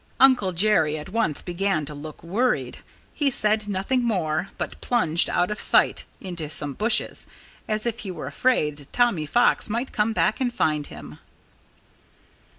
Uncle 0.19 0.51
Jerry 0.51 0.97
at 0.97 1.09
once 1.09 1.43
began 1.43 1.85
to 1.85 1.93
look 1.93 2.23
worried. 2.23 2.79
He 3.13 3.29
said 3.29 3.67
nothing 3.67 4.01
more, 4.03 4.49
but 4.57 4.81
plunged 4.81 5.29
out 5.29 5.51
of 5.51 5.61
sight 5.61 6.05
into 6.19 6.49
some 6.49 6.73
bushes, 6.73 7.27
as 7.67 7.85
if 7.85 7.99
he 7.99 8.09
were 8.09 8.25
afraid 8.25 8.87
Tommy 8.91 9.27
Fox 9.27 9.69
might 9.69 9.91
come 9.91 10.11
back 10.11 10.41
and 10.41 10.51
find 10.51 10.87
him. 10.87 11.19